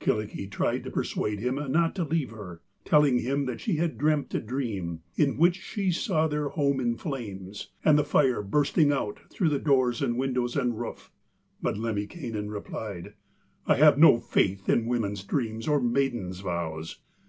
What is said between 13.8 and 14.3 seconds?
no